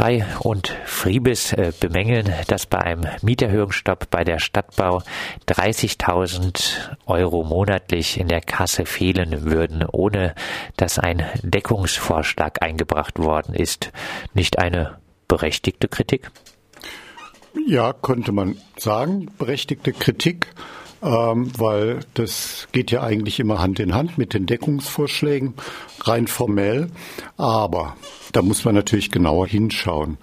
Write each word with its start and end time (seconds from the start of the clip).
Frei 0.00 0.24
und 0.38 0.74
Friebes 0.86 1.52
äh, 1.52 1.74
bemängeln, 1.78 2.32
dass 2.46 2.64
bei 2.64 2.78
einem 2.78 3.06
Mieterhöhungsstopp 3.20 4.08
bei 4.08 4.24
der 4.24 4.38
Stadtbau 4.38 5.02
30.000 5.46 6.96
Euro 7.04 7.44
monatlich 7.44 8.18
in 8.18 8.26
der 8.26 8.40
Kasse 8.40 8.86
fehlen 8.86 9.44
würden, 9.44 9.84
ohne 9.84 10.34
dass 10.78 10.98
ein 10.98 11.22
Deckungsvorschlag 11.42 12.62
eingebracht 12.62 13.18
worden 13.18 13.54
ist. 13.54 13.92
Nicht 14.32 14.58
eine 14.58 14.96
berechtigte 15.28 15.86
Kritik? 15.86 16.30
Ja, 17.66 17.92
könnte 17.92 18.32
man 18.32 18.56
sagen, 18.78 19.30
berechtigte 19.36 19.92
Kritik 19.92 20.46
ähm, 21.02 21.50
weil 21.56 22.00
das 22.14 22.68
geht 22.72 22.90
ja 22.90 23.02
eigentlich 23.02 23.40
immer 23.40 23.58
Hand 23.58 23.80
in 23.80 23.94
Hand 23.94 24.18
mit 24.18 24.34
den 24.34 24.46
Deckungsvorschlägen, 24.46 25.54
rein 26.00 26.26
formell. 26.26 26.90
Aber 27.36 27.96
da 28.32 28.42
muss 28.42 28.64
man 28.64 28.74
natürlich 28.74 29.10
genauer 29.10 29.46
hinschauen. 29.46 30.18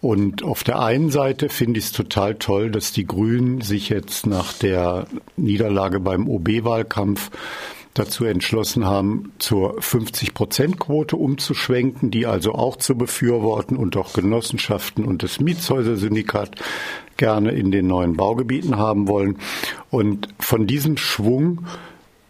Und 0.00 0.42
auf 0.42 0.64
der 0.64 0.80
einen 0.80 1.10
Seite 1.10 1.48
finde 1.48 1.78
ich 1.78 1.86
es 1.86 1.92
total 1.92 2.34
toll, 2.34 2.70
dass 2.70 2.92
die 2.92 3.06
Grünen 3.06 3.60
sich 3.60 3.88
jetzt 3.88 4.26
nach 4.26 4.52
der 4.52 5.06
Niederlage 5.36 6.00
beim 6.00 6.28
OB-Wahlkampf 6.28 7.30
dazu 7.94 8.24
entschlossen 8.24 8.86
haben, 8.86 9.32
zur 9.38 9.78
50-Prozent-Quote 9.78 11.14
umzuschwenken, 11.16 12.10
die 12.10 12.26
also 12.26 12.52
auch 12.54 12.76
zu 12.76 12.96
befürworten 12.96 13.76
und 13.76 13.96
auch 13.96 14.14
Genossenschaften 14.14 15.04
und 15.04 15.22
das 15.22 15.40
Mietshäuser-Syndikat 15.40 16.56
gerne 17.16 17.52
in 17.52 17.70
den 17.70 17.86
neuen 17.86 18.16
Baugebieten 18.16 18.78
haben 18.78 19.08
wollen. 19.08 19.36
Und 19.92 20.28
von 20.38 20.66
diesem 20.66 20.96
Schwung 20.96 21.66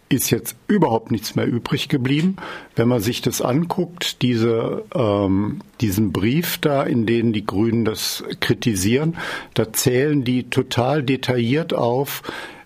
ist 0.09 0.29
jetzt 0.31 0.57
überhaupt 0.67 1.11
nichts 1.11 1.35
mehr 1.35 1.47
übrig 1.47 1.87
geblieben. 1.87 2.35
Wenn 2.75 2.89
man 2.89 2.99
sich 2.99 3.21
das 3.21 3.41
anguckt, 3.41 4.21
diese, 4.21 4.83
ähm, 4.93 5.61
diesen 5.79 6.11
Brief 6.11 6.57
da, 6.57 6.83
in 6.83 7.05
dem 7.05 7.31
die 7.31 7.45
Grünen 7.45 7.85
das 7.85 8.21
kritisieren, 8.41 9.15
da 9.53 9.71
zählen 9.71 10.25
die 10.25 10.49
total 10.49 11.03
detailliert 11.03 11.73
auf, 11.73 12.21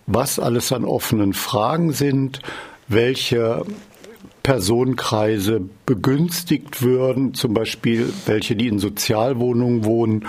was 0.07 0.39
alles 0.39 0.71
an 0.71 0.83
offenen 0.83 1.33
Fragen 1.33 1.93
sind, 1.93 2.39
welche 2.87 3.65
Personenkreise 4.47 5.59
begünstigt 5.85 6.81
würden, 6.81 7.33
zum 7.33 7.53
Beispiel 7.53 8.07
welche, 8.27 8.55
die 8.55 8.69
in 8.69 8.79
Sozialwohnungen 8.79 9.83
wohnen 9.83 10.25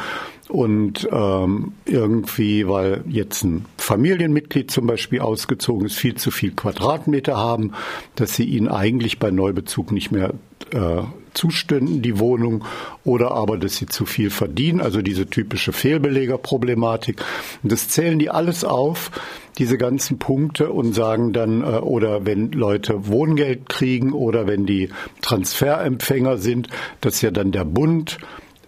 und 0.49 1.09
ähm, 1.13 1.75
irgendwie, 1.85 2.67
weil 2.67 3.05
jetzt 3.07 3.45
ein 3.45 3.67
Familienmitglied 3.77 4.73
zum 4.73 4.89
Beispiel 4.89 5.21
ausgezogen 5.21 5.87
ist, 5.87 5.95
viel 5.95 6.17
zu 6.17 6.33
viel 6.33 6.51
Quadratmeter 6.51 7.37
haben, 7.37 7.75
dass 8.17 8.35
sie 8.35 8.43
ihn 8.43 8.67
eigentlich 8.67 9.21
bei 9.21 9.31
Neubezug 9.31 9.93
nicht 9.93 10.11
mehr 10.11 10.35
äh, 10.73 11.03
zustünden, 11.39 12.03
die 12.03 12.19
Wohnung, 12.19 12.65
oder 13.05 13.31
aber, 13.31 13.57
dass 13.57 13.77
sie 13.77 13.87
zu 13.87 14.05
viel 14.05 14.31
verdienen, 14.31 14.81
also 14.81 15.01
diese 15.01 15.27
typische 15.27 15.73
Fehlbelegerproblematik. 15.73 17.23
Und 17.63 17.71
das 17.73 17.89
zählen 17.89 18.19
die 18.19 18.29
alles 18.29 18.65
auf, 18.65 19.13
diese 19.57 19.79
ganzen 19.79 20.19
Punkte, 20.19 20.71
und 20.71 20.95
sagen 20.95 21.33
dann, 21.33 21.63
äh, 21.63 21.79
oder 21.79 22.27
wenn 22.27 22.51
Leute 22.53 23.07
Wohngeld 23.07 23.69
kriegen 23.69 24.13
oder 24.13 24.47
wenn 24.47 24.67
die 24.67 24.91
Transferempfänger 25.23 26.39
sind, 26.39 26.69
dass 27.01 27.23
ja 27.23 27.31
dann 27.31 27.53
der 27.53 27.65
Bund 27.65 28.19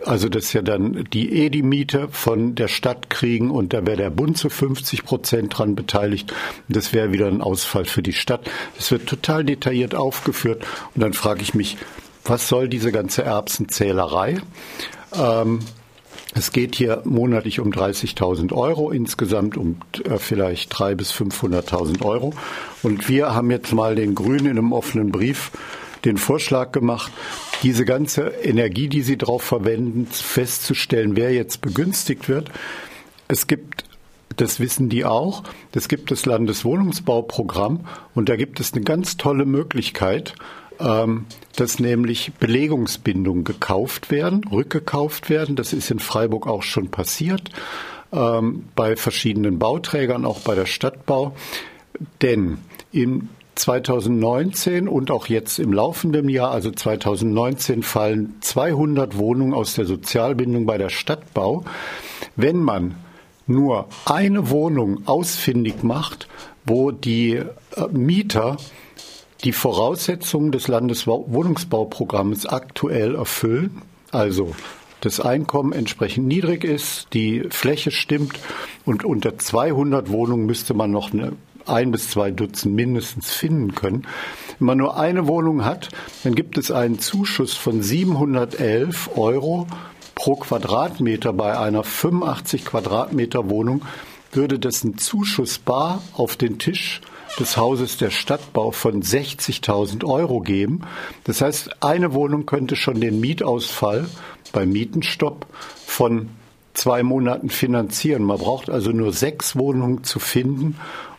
also 0.05 0.29
dass 0.29 0.53
ja 0.53 0.63
dann 0.63 1.05
die 1.13 1.33
eh 1.33 1.51
die 1.51 1.63
Miete 1.63 2.09
von 2.11 2.55
der 2.55 2.69
Stadt 2.69 3.11
kriegen 3.11 3.51
und 3.51 3.73
da 3.73 3.87
wäre 3.87 3.97
der 3.97 4.11
Bund 4.11 4.39
zu 4.39 4.49
50 4.49 5.05
Prozent 5.05 5.59
dran 5.59 5.75
beteiligt. 5.75 6.33
Das 6.69 6.93
wäre 6.93 7.13
wieder 7.13 7.27
ein 7.27 7.43
Ausfall 7.43 7.85
für 7.85 8.03
die 8.03 8.13
Stadt. 8.13 8.51
Das 8.77 8.91
wird 8.91 9.07
total 9.07 9.45
detailliert 9.45 9.95
aufgeführt 9.95 10.65
und 10.95 11.03
dann 11.03 11.13
frage 11.13 11.43
ich 11.43 11.55
mich, 11.55 11.77
was 12.31 12.49
soll 12.49 12.69
diese 12.69 12.93
ganze 12.93 13.25
Erbsenzählerei? 13.25 14.41
Ähm, 15.13 15.59
es 16.33 16.53
geht 16.53 16.77
hier 16.77 17.03
monatlich 17.05 17.59
um 17.59 17.73
30.000 17.73 18.53
Euro, 18.53 18.93
insgesamt 18.93 19.57
um 19.57 19.81
äh, 20.05 20.17
vielleicht 20.19 20.73
300.000 20.73 20.95
bis 20.95 21.13
500.000 21.13 22.05
Euro. 22.05 22.33
Und 22.85 23.09
wir 23.09 23.35
haben 23.35 23.51
jetzt 23.51 23.73
mal 23.73 23.97
den 23.97 24.15
Grünen 24.15 24.47
in 24.47 24.59
einem 24.59 24.73
offenen 24.73 25.11
Brief 25.11 25.51
den 26.05 26.17
Vorschlag 26.17 26.71
gemacht, 26.73 27.13
diese 27.65 27.85
ganze 27.85 28.29
Energie, 28.29 28.89
die 28.89 29.03
sie 29.03 29.19
darauf 29.19 29.43
verwenden, 29.43 30.07
festzustellen, 30.07 31.17
wer 31.17 31.33
jetzt 31.33 31.61
begünstigt 31.61 32.29
wird. 32.29 32.51
Es 33.29 33.49
gibt 33.49 33.85
das 34.37 34.61
wissen 34.61 34.89
die 34.89 35.05
auch. 35.05 35.43
Es 35.75 35.89
gibt 35.89 36.11
das 36.11 36.25
Landeswohnungsbauprogramm 36.25 37.81
und 38.15 38.29
da 38.29 38.37
gibt 38.37 38.59
es 38.61 38.73
eine 38.73 38.83
ganz 38.83 39.19
tolle 39.19 39.45
Möglichkeit, 39.45 40.35
dass 40.81 41.79
nämlich 41.79 42.33
Belegungsbindungen 42.39 43.45
gekauft 43.45 44.11
werden, 44.11 44.43
rückgekauft 44.51 45.29
werden. 45.29 45.57
Das 45.57 45.73
ist 45.73 45.91
in 45.91 45.99
Freiburg 45.99 46.47
auch 46.47 46.63
schon 46.63 46.91
passiert, 46.91 47.51
ähm, 48.13 48.65
bei 48.75 48.97
verschiedenen 48.97 49.59
Bauträgern, 49.59 50.25
auch 50.25 50.41
bei 50.41 50.55
der 50.55 50.67
Stadtbau. 50.67 51.35
Denn 52.23 52.59
in 52.93 53.29
2019 53.57 54.89
und 54.89 55.11
auch 55.11 55.27
jetzt 55.27 55.59
im 55.59 55.73
laufenden 55.73 56.29
Jahr, 56.29 56.51
also 56.51 56.71
2019, 56.71 57.83
fallen 57.83 58.37
200 58.41 59.19
Wohnungen 59.19 59.53
aus 59.53 59.75
der 59.75 59.85
Sozialbindung 59.85 60.65
bei 60.67 60.79
der 60.79 60.89
Stadtbau. 60.89 61.65
Wenn 62.37 62.63
man 62.63 62.95
nur 63.47 63.89
eine 64.07 64.49
Wohnung 64.51 65.07
ausfindig 65.07 65.83
macht, 65.83 66.29
wo 66.65 66.91
die 66.91 67.35
äh, 67.35 67.45
Mieter 67.93 68.57
die 69.45 69.53
Voraussetzungen 69.53 70.53
des 70.53 70.69
Landeswohnungsbauprogramms 70.69 72.47
aktuell 72.47 73.15
erfüllen, 73.15 73.83
also 74.11 74.55
das 75.01 75.21
Einkommen 75.21 75.73
entsprechend 75.73 76.27
niedrig 76.27 76.63
ist, 76.65 77.09
die 77.15 77.45
Fläche 77.49 77.91
stimmt 77.91 78.39
und 78.85 79.05
unter 79.05 79.39
200 79.39 80.11
Wohnungen 80.11 80.47
müsste 80.47 80.75
man 80.75 80.91
noch 80.91 81.13
eine 81.13 81.33
ein 81.67 81.91
bis 81.91 82.11
zwei 82.11 82.31
Dutzend 82.31 82.75
mindestens 82.75 83.31
finden 83.33 83.75
können. 83.75 84.07
Wenn 84.59 84.67
man 84.67 84.79
nur 84.79 84.99
eine 84.99 85.29
Wohnung 85.29 85.65
hat, 85.65 85.91
dann 86.25 86.35
gibt 86.35 86.59
es 86.59 86.71
einen 86.71 86.99
Zuschuss 86.99 87.55
von 87.55 87.83
711 87.83 89.11
Euro 89.17 89.67
pro 90.15 90.37
Quadratmeter 90.37 91.33
bei 91.33 91.59
einer 91.59 91.85
85 91.85 92.65
Quadratmeter 92.65 93.49
Wohnung 93.49 93.83
würde 94.33 94.59
das 94.59 94.85
ein 94.85 94.99
Zuschuss 94.99 95.59
bar 95.59 96.03
auf 96.15 96.37
den 96.37 96.59
Tisch 96.59 97.01
des 97.39 97.57
Hauses 97.57 97.97
der 97.97 98.11
Stadtbau 98.11 98.71
von 98.71 99.03
60.000 99.03 100.05
Euro 100.05 100.41
geben. 100.41 100.83
Das 101.25 101.41
heißt, 101.41 101.83
eine 101.83 102.13
Wohnung 102.13 102.47
könnte 102.47 102.77
schon 102.77 103.01
den 103.01 103.21
Mietausfall 103.21 104.07
beim 104.53 104.71
Mietenstopp 104.71 105.47
von 105.87 106.31
zwei 106.75 107.03
Monaten 107.03 107.51
finanzieren. 107.51 108.25
Man 108.25 108.39
braucht 108.39 108.71
also 108.71 108.91
nur 108.91 109.13
sechs 109.13 109.57
Wohnungen 109.57 110.05
zu 110.05 110.19
finden 110.19 110.77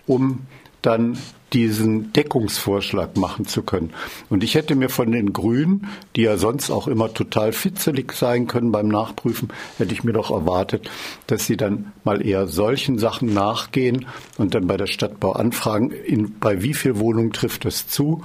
um 0.07 0.39
dann 0.81 1.17
diesen 1.53 2.13
Deckungsvorschlag 2.13 3.17
machen 3.17 3.45
zu 3.45 3.61
können. 3.61 3.91
Und 4.29 4.43
ich 4.43 4.55
hätte 4.55 4.75
mir 4.75 4.89
von 4.89 5.11
den 5.11 5.33
Grünen, 5.33 5.87
die 6.15 6.21
ja 6.21 6.37
sonst 6.37 6.69
auch 6.69 6.87
immer 6.87 7.13
total 7.13 7.51
fitzelig 7.51 8.13
sein 8.13 8.47
können 8.47 8.71
beim 8.71 8.87
Nachprüfen, 8.87 9.49
hätte 9.77 9.93
ich 9.93 10.03
mir 10.03 10.13
doch 10.13 10.31
erwartet, 10.31 10.89
dass 11.27 11.45
sie 11.45 11.57
dann 11.57 11.91
mal 12.03 12.25
eher 12.25 12.47
solchen 12.47 12.99
Sachen 12.99 13.33
nachgehen 13.33 14.05
und 14.37 14.55
dann 14.55 14.67
bei 14.67 14.77
der 14.77 14.87
Stadtbau 14.87 15.33
anfragen, 15.33 15.91
in, 15.91 16.39
bei 16.39 16.61
wie 16.61 16.73
viel 16.73 16.99
Wohnungen 16.99 17.33
trifft 17.33 17.65
das 17.65 17.87
zu, 17.87 18.23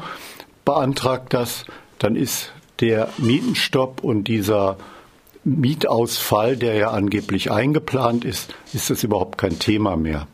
beantragt 0.64 1.34
das, 1.34 1.64
dann 1.98 2.14
ist 2.14 2.52
der 2.80 3.08
Mietenstopp 3.18 4.04
und 4.04 4.28
dieser 4.28 4.76
Mietausfall, 5.44 6.56
der 6.56 6.74
ja 6.74 6.90
angeblich 6.90 7.50
eingeplant 7.50 8.24
ist, 8.24 8.54
ist 8.72 8.90
das 8.90 9.04
überhaupt 9.04 9.38
kein 9.38 9.58
Thema 9.58 9.96
mehr. 9.96 10.26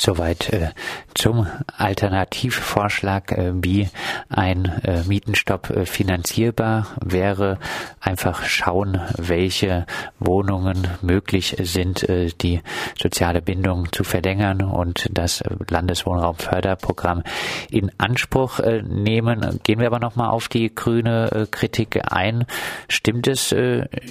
Soweit 0.00 0.52
äh, 0.52 0.70
zum 1.14 1.46
Alternativvorschlag, 1.76 3.32
äh, 3.32 3.52
wie 3.54 3.88
ein 4.28 4.64
äh, 4.84 5.02
Mietenstopp 5.04 5.70
äh, 5.70 5.86
finanzierbar 5.86 6.88
wäre. 7.04 7.58
Einfach 8.00 8.44
schauen, 8.44 9.00
welche 9.16 9.86
Wohnungen 10.18 10.88
möglich 11.02 11.56
sind, 11.60 12.08
äh, 12.08 12.30
die 12.40 12.62
soziale 13.00 13.42
Bindung 13.42 13.92
zu 13.92 14.02
verlängern 14.02 14.62
und 14.62 15.08
das 15.12 15.44
Landeswohnraumförderprogramm 15.68 17.22
in 17.70 17.92
Anspruch 17.98 18.58
äh, 18.60 18.82
nehmen. 18.82 19.60
Gehen 19.62 19.78
wir 19.78 19.86
aber 19.86 20.00
nochmal 20.00 20.30
auf 20.30 20.48
die 20.48 20.74
grüne 20.74 21.46
Kritik 21.50 22.00
ein. 22.10 22.46
Stimmt 22.88 23.28
es 23.28 23.54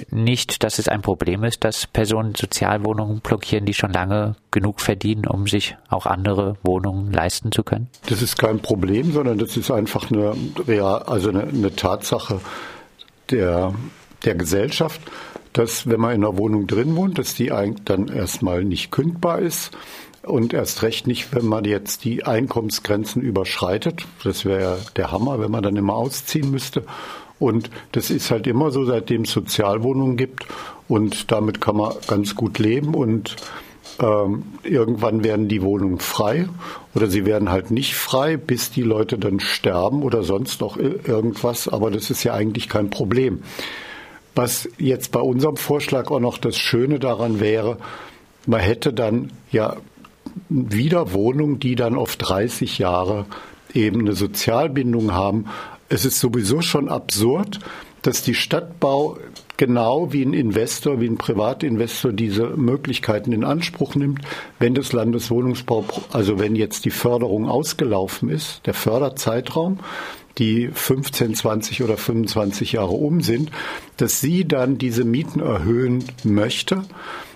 nicht, 0.09 0.63
dass 0.63 0.79
es 0.79 0.87
ein 0.87 1.01
Problem 1.01 1.43
ist, 1.43 1.63
dass 1.63 1.87
Personen 1.87 2.35
Sozialwohnungen 2.35 3.21
blockieren, 3.21 3.65
die 3.65 3.73
schon 3.73 3.93
lange 3.93 4.35
genug 4.51 4.81
verdienen, 4.81 5.25
um 5.25 5.47
sich 5.47 5.77
auch 5.89 6.05
andere 6.05 6.57
Wohnungen 6.63 7.11
leisten 7.11 7.51
zu 7.51 7.63
können? 7.63 7.87
Das 8.07 8.21
ist 8.21 8.37
kein 8.37 8.59
Problem, 8.59 9.11
sondern 9.11 9.37
das 9.37 9.57
ist 9.57 9.71
einfach 9.71 10.11
eine, 10.11 10.35
real, 10.67 11.03
also 11.03 11.29
eine, 11.29 11.43
eine 11.43 11.75
Tatsache 11.75 12.41
der, 13.29 13.73
der 14.25 14.35
Gesellschaft, 14.35 15.01
dass 15.53 15.87
wenn 15.87 15.99
man 15.99 16.13
in 16.15 16.23
einer 16.23 16.37
Wohnung 16.37 16.67
drin 16.67 16.95
wohnt, 16.95 17.17
dass 17.17 17.33
die 17.33 17.51
dann 17.85 18.07
erstmal 18.07 18.63
nicht 18.63 18.91
kündbar 18.91 19.39
ist 19.39 19.71
und 20.23 20.53
erst 20.53 20.83
recht 20.83 21.07
nicht, 21.07 21.33
wenn 21.33 21.45
man 21.45 21.65
jetzt 21.65 22.03
die 22.03 22.23
Einkommensgrenzen 22.23 23.21
überschreitet. 23.21 24.05
Das 24.23 24.45
wäre 24.45 24.61
ja 24.61 24.77
der 24.95 25.11
Hammer, 25.11 25.39
wenn 25.39 25.51
man 25.51 25.63
dann 25.63 25.75
immer 25.75 25.95
ausziehen 25.95 26.51
müsste 26.51 26.83
Und 27.41 27.71
das 27.91 28.11
ist 28.11 28.29
halt 28.29 28.45
immer 28.45 28.69
so, 28.69 28.85
seitdem 28.85 29.23
es 29.23 29.31
Sozialwohnungen 29.31 30.15
gibt. 30.15 30.45
Und 30.87 31.31
damit 31.31 31.59
kann 31.59 31.75
man 31.75 31.93
ganz 32.05 32.35
gut 32.35 32.59
leben. 32.59 32.93
Und 32.93 33.35
ähm, 34.01 34.43
irgendwann 34.63 35.23
werden 35.23 35.47
die 35.47 35.61
Wohnungen 35.61 35.99
frei 35.99 36.49
oder 36.95 37.07
sie 37.07 37.25
werden 37.25 37.51
halt 37.51 37.71
nicht 37.71 37.95
frei, 37.95 38.35
bis 38.35 38.71
die 38.71 38.81
Leute 38.81 39.19
dann 39.19 39.39
sterben 39.39 40.01
oder 40.01 40.23
sonst 40.23 40.61
noch 40.61 40.75
irgendwas. 40.77 41.67
Aber 41.67 41.91
das 41.91 42.09
ist 42.09 42.23
ja 42.23 42.33
eigentlich 42.33 42.67
kein 42.67 42.89
Problem. 42.89 43.43
Was 44.33 44.67
jetzt 44.77 45.11
bei 45.11 45.19
unserem 45.19 45.57
Vorschlag 45.57 46.09
auch 46.09 46.19
noch 46.19 46.37
das 46.37 46.57
Schöne 46.57 46.99
daran 46.99 47.39
wäre, 47.39 47.77
man 48.47 48.59
hätte 48.59 48.91
dann 48.91 49.31
ja 49.51 49.77
wieder 50.49 51.13
Wohnungen, 51.13 51.59
die 51.59 51.75
dann 51.75 51.95
auf 51.95 52.15
30 52.15 52.79
Jahre 52.79 53.25
eben 53.73 54.01
eine 54.01 54.13
Sozialbindung 54.13 55.13
haben. 55.13 55.45
Es 55.89 56.05
ist 56.05 56.19
sowieso 56.19 56.61
schon 56.61 56.89
absurd, 56.89 57.59
dass 58.01 58.23
die 58.23 58.33
Stadtbau 58.33 59.17
genau 59.61 60.11
wie 60.11 60.25
ein 60.25 60.33
Investor, 60.33 60.99
wie 61.01 61.05
ein 61.05 61.19
Privatinvestor 61.19 62.13
diese 62.13 62.47
Möglichkeiten 62.57 63.31
in 63.31 63.43
Anspruch 63.43 63.93
nimmt, 63.93 64.21
wenn 64.57 64.73
das 64.73 64.91
Landeswohnungsbau, 64.91 65.85
also 66.11 66.39
wenn 66.39 66.55
jetzt 66.55 66.83
die 66.83 66.89
Förderung 66.89 67.47
ausgelaufen 67.47 68.29
ist, 68.29 68.65
der 68.65 68.73
Förderzeitraum, 68.73 69.77
die 70.39 70.69
15, 70.73 71.35
20 71.35 71.83
oder 71.83 71.95
25 71.95 72.71
Jahre 72.71 72.93
um 72.93 73.21
sind, 73.21 73.51
dass 73.97 74.19
sie 74.19 74.47
dann 74.47 74.79
diese 74.79 75.05
Mieten 75.05 75.41
erhöhen 75.41 76.05
möchte. 76.23 76.81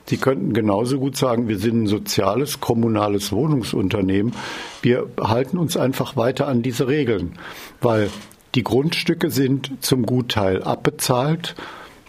Sie 0.08 0.18
könnten 0.18 0.54
genauso 0.54 0.98
gut 0.98 1.18
sagen, 1.18 1.48
wir 1.48 1.60
sind 1.60 1.84
ein 1.84 1.88
soziales, 1.88 2.60
kommunales 2.60 3.32
Wohnungsunternehmen. 3.32 4.34
Wir 4.82 5.08
halten 5.22 5.60
uns 5.60 5.78
einfach 5.78 6.18
weiter 6.18 6.48
an 6.48 6.64
diese 6.64 6.88
Regeln, 6.88 7.34
weil 7.82 8.10
die 8.56 8.64
Grundstücke 8.64 9.30
sind 9.30 9.74
zum 9.82 10.08
Gutteil 10.08 10.64
abbezahlt. 10.64 11.54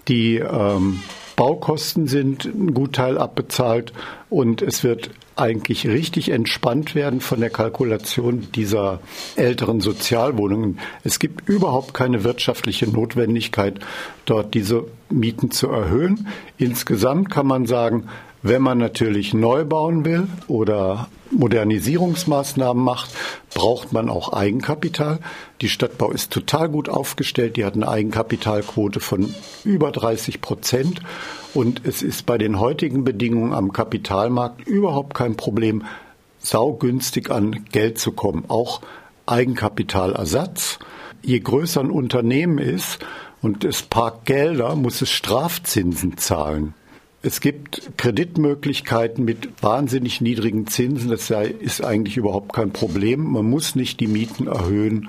Die 0.09 0.37
ähm, 0.37 1.01
Baukosten 1.37 2.07
sind 2.07 2.45
ein 2.45 2.73
Gutteil 2.73 3.19
abbezahlt 3.19 3.93
und 4.31 4.63
es 4.63 4.83
wird 4.83 5.11
eigentlich 5.37 5.87
richtig 5.87 6.31
entspannt 6.31 6.95
werden 6.95 7.21
von 7.21 7.41
der 7.41 7.51
Kalkulation 7.51 8.49
dieser 8.55 9.01
älteren 9.37 9.81
Sozialwohnungen. 9.81 10.79
Es 11.05 11.19
gibt 11.19 11.47
überhaupt 11.47 11.93
keine 11.93 12.25
wirtschaftliche 12.25 12.89
Notwendigkeit, 12.89 13.81
dort 14.25 14.55
diese 14.55 14.87
Mieten 15.11 15.51
zu 15.51 15.69
erhöhen. 15.69 16.29
Insgesamt 16.57 17.31
kann 17.31 17.47
man 17.47 17.67
sagen, 17.67 18.09
wenn 18.43 18.63
man 18.63 18.79
natürlich 18.79 19.35
neu 19.35 19.65
bauen 19.65 20.07
will 20.07 20.27
oder 20.49 21.09
Modernisierungsmaßnahmen 21.31 22.83
macht, 22.83 23.11
braucht 23.55 23.93
man 23.93 24.09
auch 24.09 24.33
Eigenkapital. 24.33 25.19
Die 25.61 25.69
Stadtbau 25.69 26.11
ist 26.11 26.33
total 26.33 26.69
gut 26.69 26.89
aufgestellt. 26.89 27.57
Die 27.57 27.65
hat 27.65 27.75
eine 27.75 27.89
Eigenkapitalquote 27.89 29.01
von 29.01 29.35
über 29.65 29.91
30 29.93 30.41
Prozent. 30.41 31.01
Und 31.55 31.83
es 31.85 32.03
ist 32.03 32.27
bei 32.27 32.39
den 32.39 32.61
heutigen 32.61 33.05
Bedingungen 33.05 33.53
am 33.53 33.73
Kapitalmarkt 33.73 34.67
überhaupt 34.67 35.15
kein 35.15 35.37
Problem, 35.37 35.85
saugünstig 36.39 37.31
an 37.31 37.65
Geld 37.73 37.99
zu 37.99 38.13
kommen. 38.13 38.45
Auch 38.49 38.81
Eigenkapitalersatz. 39.27 40.79
Je 41.23 41.41
größer 41.41 41.81
ein 41.81 41.91
Unternehmen 41.91 42.59
ist 42.59 42.99
und 43.43 43.65
es 43.65 43.83
parkt 43.83 44.27
Gelder, 44.27 44.77
muss 44.77 45.03
es 45.03 45.11
Strafzinsen 45.11 46.19
zahlen. 46.19 46.75
Es 47.27 47.41
gibt 47.41 47.99
Kreditmöglichkeiten 47.99 49.25
mit 49.25 49.61
wahnsinnig 49.61 50.21
niedrigen 50.21 50.69
Zinsen. 50.69 51.11
Das 51.11 51.29
ist 51.29 51.85
eigentlich 51.85 52.17
überhaupt 52.17 52.53
kein 52.53 52.73
Problem. 52.73 53.33
Man 53.33 53.51
muss 53.51 53.75
nicht 53.75 53.99
die 53.99 54.07
Mieten 54.07 54.47
erhöhen. 54.47 55.09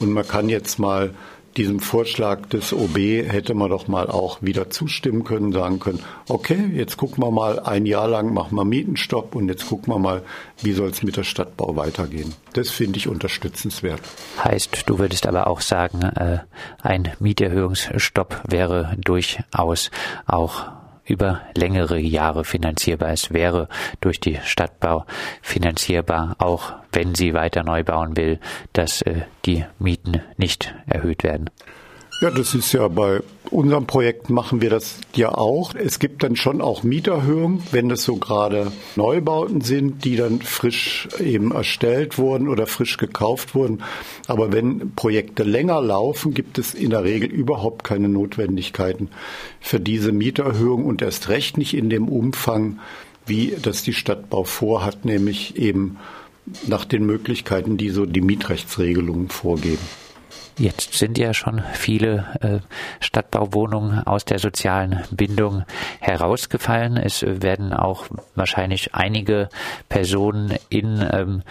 Und 0.00 0.10
man 0.10 0.26
kann 0.26 0.48
jetzt 0.48 0.80
mal 0.80 1.14
diesem 1.56 1.78
Vorschlag 1.78 2.46
des 2.46 2.72
OB 2.72 2.96
hätte 2.96 3.54
man 3.54 3.70
doch 3.70 3.86
mal 3.86 4.08
auch 4.08 4.42
wieder 4.42 4.70
zustimmen 4.70 5.22
können, 5.22 5.52
sagen 5.52 5.78
können, 5.78 6.00
okay, 6.26 6.68
jetzt 6.74 6.96
gucken 6.96 7.22
wir 7.22 7.30
mal 7.30 7.60
ein 7.60 7.86
Jahr 7.86 8.08
lang, 8.08 8.34
machen 8.34 8.56
wir 8.56 8.64
Mietenstopp 8.64 9.36
und 9.36 9.48
jetzt 9.48 9.68
gucken 9.68 9.94
wir 9.94 10.00
mal, 10.00 10.22
wie 10.62 10.72
soll 10.72 10.88
es 10.88 11.04
mit 11.04 11.16
der 11.16 11.24
Stadtbau 11.24 11.76
weitergehen. 11.76 12.34
Das 12.54 12.70
finde 12.70 12.98
ich 12.98 13.06
unterstützenswert. 13.06 14.00
Heißt, 14.42 14.82
du 14.86 14.98
würdest 14.98 15.28
aber 15.28 15.46
auch 15.46 15.60
sagen, 15.60 16.02
äh, 16.02 16.38
ein 16.82 17.12
Mieterhöhungsstopp 17.20 18.42
wäre 18.48 18.96
durchaus 18.98 19.92
auch 20.26 20.81
über 21.12 21.42
längere 21.54 21.98
Jahre 21.98 22.44
finanzierbar. 22.44 23.10
Es 23.10 23.32
wäre 23.32 23.68
durch 24.00 24.18
die 24.18 24.38
Stadtbau 24.42 25.04
finanzierbar, 25.42 26.36
auch 26.38 26.72
wenn 26.90 27.14
sie 27.14 27.34
weiter 27.34 27.62
neu 27.62 27.84
bauen 27.84 28.16
will, 28.16 28.40
dass 28.72 29.02
äh, 29.02 29.22
die 29.44 29.66
Mieten 29.78 30.22
nicht 30.38 30.74
erhöht 30.86 31.22
werden. 31.22 31.50
Ja, 32.22 32.30
das 32.30 32.54
ist 32.54 32.72
ja 32.72 32.88
bei 32.88 33.20
unserem 33.52 33.86
Projekt 33.86 34.30
machen 34.30 34.60
wir 34.60 34.70
das 34.70 34.96
ja 35.14 35.34
auch. 35.34 35.74
Es 35.74 35.98
gibt 35.98 36.22
dann 36.22 36.36
schon 36.36 36.60
auch 36.60 36.82
Mieterhöhungen, 36.82 37.62
wenn 37.70 37.88
das 37.88 38.02
so 38.02 38.16
gerade 38.16 38.72
Neubauten 38.96 39.60
sind, 39.60 40.04
die 40.04 40.16
dann 40.16 40.40
frisch 40.40 41.08
eben 41.20 41.52
erstellt 41.52 42.18
wurden 42.18 42.48
oder 42.48 42.66
frisch 42.66 42.96
gekauft 42.96 43.54
wurden. 43.54 43.82
Aber 44.26 44.52
wenn 44.52 44.92
Projekte 44.94 45.42
länger 45.42 45.80
laufen, 45.80 46.34
gibt 46.34 46.58
es 46.58 46.74
in 46.74 46.90
der 46.90 47.04
Regel 47.04 47.30
überhaupt 47.30 47.84
keine 47.84 48.08
Notwendigkeiten 48.08 49.10
für 49.60 49.80
diese 49.80 50.12
Mieterhöhung 50.12 50.86
und 50.86 51.02
erst 51.02 51.28
recht 51.28 51.58
nicht 51.58 51.74
in 51.74 51.90
dem 51.90 52.08
Umfang, 52.08 52.78
wie 53.26 53.54
das 53.60 53.82
die 53.82 53.92
Stadtbau 53.92 54.44
vorhat, 54.44 55.04
nämlich 55.04 55.56
eben 55.56 55.98
nach 56.66 56.84
den 56.84 57.06
Möglichkeiten, 57.06 57.76
die 57.76 57.90
so 57.90 58.06
die 58.06 58.20
Mietrechtsregelungen 58.20 59.28
vorgeben. 59.28 60.01
Jetzt 60.58 60.92
sind 60.94 61.16
ja 61.16 61.32
schon 61.32 61.62
viele 61.72 62.26
äh, 62.40 62.58
Stadtbauwohnungen 63.00 64.06
aus 64.06 64.26
der 64.26 64.38
sozialen 64.38 65.02
Bindung 65.10 65.64
herausgefallen. 66.00 66.98
Es 66.98 67.22
werden 67.22 67.72
auch 67.72 68.06
wahrscheinlich 68.34 68.94
einige 68.94 69.48
Personen 69.88 70.54
in 70.68 71.02
ähm, 71.10 71.42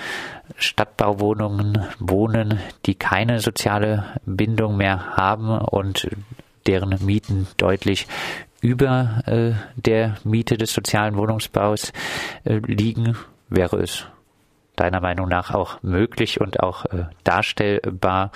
Stadtbauwohnungen 0.55 1.83
wohnen, 1.99 2.59
die 2.85 2.93
keine 2.93 3.39
soziale 3.39 4.05
Bindung 4.25 4.77
mehr 4.77 5.17
haben 5.17 5.49
und 5.49 6.07
deren 6.67 7.03
Mieten 7.03 7.47
deutlich 7.57 8.07
über 8.61 9.23
äh, 9.25 9.53
der 9.75 10.17
Miete 10.23 10.57
des 10.57 10.73
sozialen 10.73 11.15
Wohnungsbaus 11.15 11.91
äh, 12.43 12.57
liegen. 12.67 13.17
Wäre 13.49 13.81
es 13.81 14.05
deiner 14.75 15.01
Meinung 15.01 15.27
nach 15.27 15.53
auch 15.53 15.81
möglich 15.83 16.39
und 16.39 16.61
auch 16.61 16.85
darstellbar, 17.23 18.31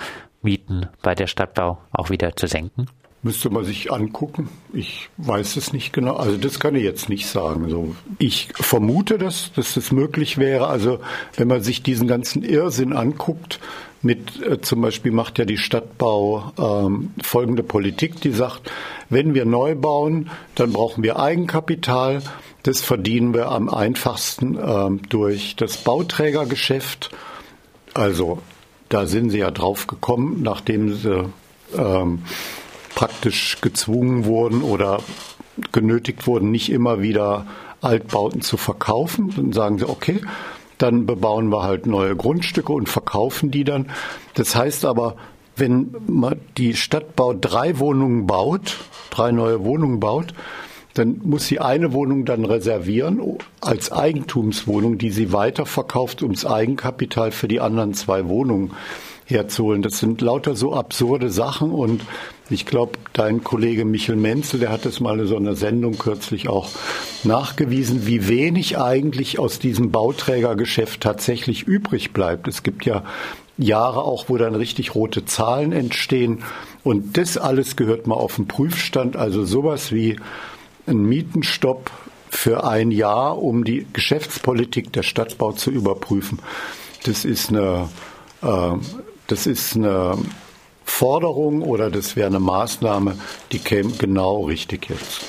Mieten 0.46 0.88
bei 1.02 1.14
der 1.14 1.26
Stadtbau 1.26 1.78
auch 1.90 2.08
wieder 2.08 2.36
zu 2.36 2.46
senken? 2.46 2.86
Müsste 3.22 3.50
man 3.50 3.64
sich 3.64 3.92
angucken. 3.92 4.48
Ich 4.72 5.10
weiß 5.16 5.56
es 5.56 5.72
nicht 5.72 5.92
genau. 5.92 6.14
Also 6.14 6.36
das 6.36 6.60
kann 6.60 6.76
ich 6.76 6.84
jetzt 6.84 7.08
nicht 7.08 7.26
sagen. 7.26 7.68
So, 7.68 7.96
ich 8.18 8.48
vermute, 8.54 9.18
dass, 9.18 9.50
dass 9.52 9.74
das 9.74 9.90
möglich 9.90 10.38
wäre. 10.38 10.68
Also 10.68 11.00
wenn 11.36 11.48
man 11.48 11.60
sich 11.60 11.82
diesen 11.82 12.06
ganzen 12.06 12.44
Irrsinn 12.44 12.92
anguckt, 12.92 13.58
mit 14.00 14.40
äh, 14.40 14.60
zum 14.60 14.80
Beispiel 14.80 15.10
macht 15.10 15.40
ja 15.40 15.44
die 15.44 15.58
Stadtbau 15.58 16.52
ähm, 16.56 17.14
folgende 17.20 17.64
Politik, 17.64 18.20
die 18.20 18.30
sagt, 18.30 18.70
wenn 19.10 19.34
wir 19.34 19.44
neu 19.44 19.74
bauen, 19.74 20.30
dann 20.54 20.72
brauchen 20.72 21.02
wir 21.02 21.18
Eigenkapital. 21.18 22.22
Das 22.62 22.80
verdienen 22.80 23.34
wir 23.34 23.50
am 23.50 23.68
einfachsten 23.68 24.56
ähm, 24.64 25.00
durch 25.08 25.56
das 25.56 25.78
Bauträgergeschäft. 25.78 27.10
Also 27.94 28.38
da 28.88 29.06
sind 29.06 29.30
sie 29.30 29.38
ja 29.38 29.50
drauf 29.50 29.86
gekommen, 29.86 30.42
nachdem 30.42 30.94
sie 30.94 31.28
ähm, 31.76 32.22
praktisch 32.94 33.58
gezwungen 33.60 34.24
wurden 34.24 34.62
oder 34.62 35.00
genötigt 35.72 36.26
wurden, 36.26 36.50
nicht 36.50 36.70
immer 36.70 37.00
wieder 37.00 37.46
Altbauten 37.80 38.40
zu 38.40 38.56
verkaufen. 38.56 39.32
Dann 39.36 39.52
sagen 39.52 39.78
sie, 39.78 39.88
okay, 39.88 40.20
dann 40.78 41.06
bebauen 41.06 41.50
wir 41.50 41.62
halt 41.62 41.86
neue 41.86 42.16
Grundstücke 42.16 42.72
und 42.72 42.88
verkaufen 42.88 43.50
die 43.50 43.64
dann. 43.64 43.90
Das 44.34 44.54
heißt 44.54 44.84
aber, 44.84 45.16
wenn 45.56 45.94
man 46.06 46.40
die 46.58 46.74
Stadtbau 46.74 47.32
drei 47.32 47.78
Wohnungen 47.78 48.26
baut, 48.26 48.76
drei 49.10 49.32
neue 49.32 49.64
Wohnungen 49.64 50.00
baut, 50.00 50.34
dann 50.98 51.20
muss 51.22 51.46
sie 51.46 51.60
eine 51.60 51.92
Wohnung 51.92 52.24
dann 52.24 52.44
reservieren 52.44 53.20
als 53.60 53.92
Eigentumswohnung, 53.92 54.98
die 54.98 55.10
sie 55.10 55.32
weiterverkauft, 55.32 56.22
um 56.22 56.32
das 56.32 56.46
Eigenkapital 56.46 57.32
für 57.32 57.48
die 57.48 57.60
anderen 57.60 57.94
zwei 57.94 58.28
Wohnungen 58.28 58.72
herzuholen. 59.26 59.82
Das 59.82 59.98
sind 59.98 60.20
lauter 60.20 60.54
so 60.54 60.72
absurde 60.72 61.30
Sachen 61.30 61.70
und 61.72 62.02
ich 62.48 62.64
glaube, 62.64 62.92
dein 63.12 63.42
Kollege 63.42 63.84
Michel 63.84 64.14
Menzel, 64.14 64.60
der 64.60 64.70
hat 64.70 64.84
das 64.84 65.00
mal 65.00 65.18
in 65.18 65.26
so 65.26 65.36
einer 65.36 65.56
Sendung 65.56 65.98
kürzlich 65.98 66.48
auch 66.48 66.70
nachgewiesen, 67.24 68.06
wie 68.06 68.28
wenig 68.28 68.78
eigentlich 68.78 69.40
aus 69.40 69.58
diesem 69.58 69.90
Bauträgergeschäft 69.90 71.00
tatsächlich 71.00 71.64
übrig 71.64 72.12
bleibt. 72.12 72.46
Es 72.46 72.62
gibt 72.62 72.84
ja 72.84 73.02
Jahre 73.58 74.02
auch, 74.02 74.28
wo 74.28 74.36
dann 74.36 74.54
richtig 74.54 74.94
rote 74.94 75.24
Zahlen 75.24 75.72
entstehen. 75.72 76.44
Und 76.84 77.16
das 77.16 77.36
alles 77.36 77.74
gehört 77.74 78.06
mal 78.06 78.14
auf 78.14 78.36
den 78.36 78.46
Prüfstand. 78.46 79.16
Also 79.16 79.44
sowas 79.44 79.92
wie 79.92 80.16
einen 80.86 81.04
Mietenstopp 81.04 81.90
für 82.30 82.64
ein 82.64 82.90
Jahr, 82.90 83.38
um 83.38 83.64
die 83.64 83.86
Geschäftspolitik 83.92 84.92
der 84.92 85.02
Stadtbau 85.02 85.52
zu 85.52 85.70
überprüfen. 85.70 86.40
Das 87.04 87.24
ist 87.24 87.50
eine, 87.50 87.88
äh, 88.42 88.72
das 89.26 89.46
ist 89.46 89.76
eine 89.76 90.18
Forderung 90.84 91.62
oder 91.62 91.90
das 91.90 92.16
wäre 92.16 92.28
eine 92.28 92.40
Maßnahme, 92.40 93.16
die 93.52 93.58
käme 93.58 93.92
genau 93.92 94.44
richtig 94.44 94.88
jetzt. 94.88 95.26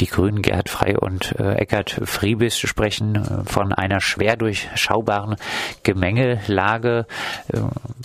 Die 0.00 0.06
Grünen 0.06 0.42
Gerhard 0.42 0.68
Frey 0.68 0.96
und 0.96 1.34
äh, 1.40 1.54
Eckhard 1.54 2.00
Friebis 2.04 2.56
sprechen 2.56 3.16
äh, 3.16 3.50
von 3.50 3.72
einer 3.72 4.00
schwer 4.00 4.36
durchschaubaren 4.36 5.36
Gemengelage. 5.82 7.06
Äh, 7.52 7.60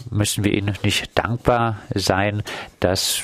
müssen 0.09 0.43
wir 0.43 0.53
ihnen 0.53 0.75
nicht 0.83 1.11
dankbar 1.13 1.77
sein, 1.93 2.41
dass 2.79 3.21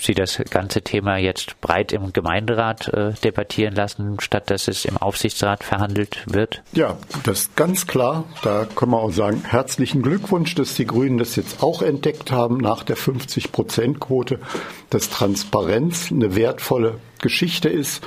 Sie 0.00 0.14
das 0.14 0.40
ganze 0.50 0.82
Thema 0.82 1.18
jetzt 1.18 1.60
breit 1.60 1.92
im 1.92 2.12
Gemeinderat 2.12 2.88
äh, 2.88 3.12
debattieren 3.22 3.74
lassen, 3.74 4.18
statt 4.20 4.50
dass 4.50 4.66
es 4.66 4.84
im 4.84 4.96
Aufsichtsrat 4.96 5.62
verhandelt 5.62 6.24
wird? 6.26 6.62
Ja, 6.72 6.96
das 7.24 7.42
ist 7.42 7.56
ganz 7.56 7.86
klar. 7.86 8.24
Da 8.42 8.66
können 8.74 8.92
wir 8.92 8.98
auch 8.98 9.12
sagen, 9.12 9.42
herzlichen 9.46 10.02
Glückwunsch, 10.02 10.54
dass 10.54 10.74
die 10.74 10.86
Grünen 10.86 11.18
das 11.18 11.36
jetzt 11.36 11.62
auch 11.62 11.82
entdeckt 11.82 12.32
haben 12.32 12.58
nach 12.58 12.82
der 12.82 12.96
50-Prozent-Quote, 12.96 14.40
dass 14.88 15.10
Transparenz 15.10 16.10
eine 16.10 16.34
wertvolle 16.34 16.98
Geschichte 17.20 17.68
ist. 17.68 18.02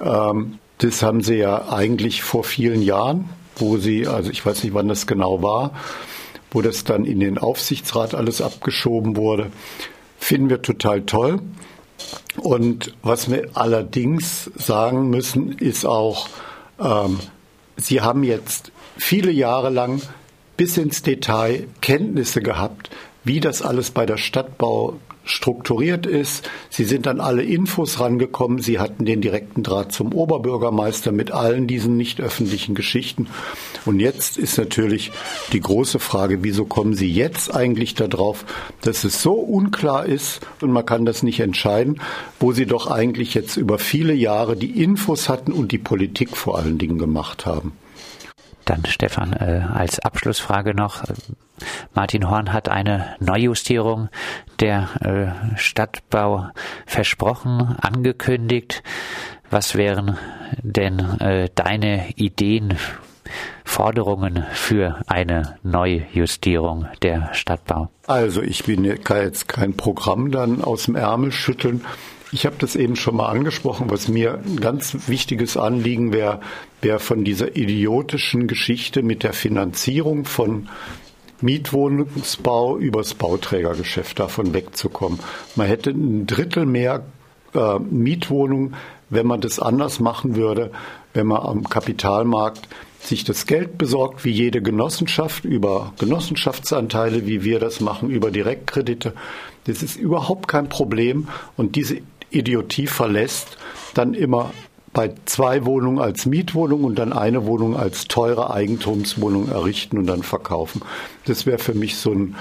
Ähm, 0.00 0.58
das 0.78 1.02
haben 1.02 1.22
sie 1.22 1.36
ja 1.36 1.70
eigentlich 1.70 2.22
vor 2.22 2.44
vielen 2.44 2.82
Jahren, 2.82 3.30
wo 3.56 3.78
sie, 3.78 4.06
also 4.06 4.30
ich 4.30 4.44
weiß 4.44 4.62
nicht, 4.62 4.74
wann 4.74 4.88
das 4.88 5.06
genau 5.06 5.42
war, 5.42 5.72
wo 6.50 6.62
das 6.62 6.84
dann 6.84 7.04
in 7.04 7.18
den 7.18 7.38
Aufsichtsrat 7.38 8.14
alles 8.14 8.40
abgeschoben 8.40 9.16
wurde 9.16 9.50
finden 10.18 10.50
wir 10.50 10.62
total 10.62 11.02
toll. 11.02 11.40
Und 12.36 12.94
was 13.02 13.30
wir 13.30 13.50
allerdings 13.54 14.50
sagen 14.56 15.08
müssen, 15.08 15.52
ist 15.52 15.84
auch, 15.86 16.28
ähm, 16.78 17.18
Sie 17.78 18.00
haben 18.00 18.24
jetzt 18.24 18.72
viele 18.96 19.30
Jahre 19.30 19.70
lang 19.70 20.00
bis 20.56 20.78
ins 20.78 21.02
Detail 21.02 21.66
Kenntnisse 21.82 22.40
gehabt, 22.40 22.90
wie 23.24 23.40
das 23.40 23.60
alles 23.60 23.90
bei 23.90 24.06
der 24.06 24.16
Stadtbau 24.16 24.98
strukturiert 25.26 26.06
ist. 26.06 26.48
Sie 26.70 26.84
sind 26.84 27.06
an 27.06 27.20
alle 27.20 27.42
Infos 27.42 28.00
rangekommen. 28.00 28.60
Sie 28.60 28.78
hatten 28.78 29.04
den 29.04 29.20
direkten 29.20 29.62
Draht 29.62 29.92
zum 29.92 30.14
Oberbürgermeister 30.14 31.12
mit 31.12 31.32
allen 31.32 31.66
diesen 31.66 31.96
nicht 31.96 32.20
öffentlichen 32.20 32.74
Geschichten. 32.74 33.26
Und 33.84 34.00
jetzt 34.00 34.38
ist 34.38 34.56
natürlich 34.56 35.12
die 35.52 35.60
große 35.60 35.98
Frage, 35.98 36.42
wieso 36.42 36.64
kommen 36.64 36.94
Sie 36.94 37.12
jetzt 37.12 37.54
eigentlich 37.54 37.94
darauf, 37.94 38.46
dass 38.80 39.04
es 39.04 39.20
so 39.20 39.34
unklar 39.34 40.06
ist 40.06 40.40
und 40.62 40.70
man 40.70 40.86
kann 40.86 41.04
das 41.04 41.22
nicht 41.22 41.40
entscheiden, 41.40 42.00
wo 42.40 42.52
Sie 42.52 42.66
doch 42.66 42.86
eigentlich 42.86 43.34
jetzt 43.34 43.56
über 43.56 43.78
viele 43.78 44.14
Jahre 44.14 44.56
die 44.56 44.82
Infos 44.82 45.28
hatten 45.28 45.52
und 45.52 45.72
die 45.72 45.78
Politik 45.78 46.36
vor 46.36 46.56
allen 46.58 46.78
Dingen 46.78 46.98
gemacht 46.98 47.46
haben. 47.46 47.72
Dann 48.66 48.84
Stefan, 48.84 49.32
äh, 49.32 49.62
als 49.72 50.00
Abschlussfrage 50.00 50.74
noch. 50.74 51.04
Martin 51.94 52.28
Horn 52.28 52.52
hat 52.52 52.68
eine 52.68 53.16
Neujustierung 53.20 54.08
der 54.60 54.88
äh, 55.54 55.56
Stadtbau 55.56 56.48
versprochen, 56.84 57.76
angekündigt. 57.80 58.82
Was 59.50 59.76
wären 59.76 60.18
denn 60.62 60.98
äh, 61.20 61.48
deine 61.54 62.10
Ideen, 62.16 62.76
Forderungen 63.64 64.44
für 64.52 65.00
eine 65.06 65.58
Neujustierung 65.62 66.86
der 67.02 67.30
Stadtbau? 67.34 67.88
Also 68.06 68.42
ich 68.42 68.64
bin 68.64 68.84
jetzt 68.84 69.48
kein 69.48 69.76
Programm 69.76 70.30
dann 70.30 70.62
aus 70.62 70.84
dem 70.84 70.96
Ärmel 70.96 71.30
schütteln. 71.30 71.84
Ich 72.36 72.44
habe 72.44 72.56
das 72.58 72.76
eben 72.76 72.96
schon 72.96 73.16
mal 73.16 73.30
angesprochen, 73.30 73.86
was 73.88 74.08
mir 74.08 74.42
ein 74.44 74.60
ganz 74.60 75.08
wichtiges 75.08 75.56
Anliegen 75.56 76.12
wäre, 76.12 76.40
wäre 76.82 76.98
von 76.98 77.24
dieser 77.24 77.56
idiotischen 77.56 78.46
Geschichte 78.46 79.02
mit 79.02 79.22
der 79.22 79.32
Finanzierung 79.32 80.26
von 80.26 80.68
Mietwohnungsbau 81.40 82.76
übers 82.76 83.14
Bauträgergeschäft 83.14 84.20
davon 84.20 84.52
wegzukommen. 84.52 85.18
Man 85.54 85.66
hätte 85.66 85.92
ein 85.92 86.26
Drittel 86.26 86.66
mehr 86.66 87.06
äh, 87.54 87.78
Mietwohnungen, 87.78 88.74
wenn 89.08 89.26
man 89.26 89.40
das 89.40 89.58
anders 89.58 89.98
machen 89.98 90.36
würde, 90.36 90.72
wenn 91.14 91.28
man 91.28 91.40
am 91.40 91.66
Kapitalmarkt 91.66 92.68
sich 93.00 93.24
das 93.24 93.46
Geld 93.46 93.78
besorgt, 93.78 94.26
wie 94.26 94.30
jede 94.30 94.60
Genossenschaft, 94.60 95.46
über 95.46 95.94
Genossenschaftsanteile, 95.98 97.26
wie 97.26 97.44
wir 97.44 97.60
das 97.60 97.80
machen, 97.80 98.10
über 98.10 98.30
Direktkredite. 98.30 99.14
Das 99.64 99.82
ist 99.82 99.96
überhaupt 99.96 100.48
kein 100.48 100.68
Problem. 100.68 101.28
Und 101.56 101.76
diese 101.76 102.02
Idiotie 102.30 102.86
verlässt, 102.86 103.56
dann 103.94 104.14
immer 104.14 104.50
bei 104.92 105.12
zwei 105.26 105.66
Wohnungen 105.66 105.98
als 105.98 106.24
Mietwohnung 106.24 106.84
und 106.84 106.98
dann 106.98 107.12
eine 107.12 107.44
Wohnung 107.44 107.76
als 107.76 108.08
teure 108.08 108.50
Eigentumswohnung 108.50 109.50
errichten 109.50 109.98
und 109.98 110.06
dann 110.06 110.22
verkaufen. 110.22 110.80
Das 111.26 111.44
wäre 111.44 111.58
für 111.58 111.74
mich 111.74 111.96
so 111.96 112.12
ein 112.12 112.36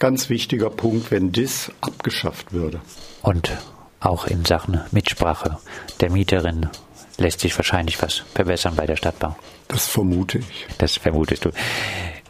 ganz 0.00 0.28
wichtiger 0.28 0.70
Punkt, 0.70 1.12
wenn 1.12 1.30
das 1.30 1.70
abgeschafft 1.80 2.52
würde. 2.52 2.80
Und 3.22 3.56
auch 4.00 4.26
in 4.26 4.44
Sachen 4.44 4.80
Mitsprache 4.90 5.58
der 6.00 6.10
Mieterin 6.10 6.68
lässt 7.16 7.40
sich 7.40 7.56
wahrscheinlich 7.56 8.02
was 8.02 8.22
verbessern 8.34 8.74
bei 8.74 8.86
der 8.86 8.96
Stadtbau. 8.96 9.36
Das 9.68 9.86
vermute 9.86 10.38
ich. 10.38 10.66
Das 10.78 10.96
vermutest 10.96 11.44
du. 11.44 11.50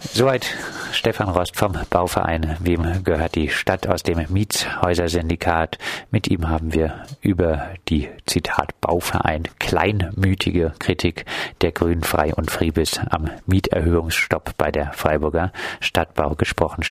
Soweit 0.03 0.57
Stefan 0.93 1.29
Rost 1.29 1.57
vom 1.57 1.77
Bauverein. 1.91 2.57
Wem 2.61 3.05
gehört 3.05 3.35
die 3.35 3.51
Stadt 3.51 3.87
aus 3.87 4.03
dem 4.03 4.25
Mietshäuser-Syndikat? 4.29 5.77
Mit 6.11 6.29
ihm 6.29 6.49
haben 6.49 6.73
wir 6.73 7.05
über 7.21 7.69
die 7.89 8.09
Zitat 8.27 8.81
Bauverein 8.81 9.45
kleinmütige 9.59 10.73
Kritik 10.79 11.27
der 11.61 11.73
Grünen 11.73 12.03
Frei 12.03 12.35
und 12.35 12.51
Friebis 12.51 12.99
am 13.11 13.31
Mieterhöhungsstopp 13.47 14.57
bei 14.57 14.71
der 14.71 14.93
Freiburger 14.93 15.53
Stadtbau 15.81 16.35
gesprochen. 16.35 16.83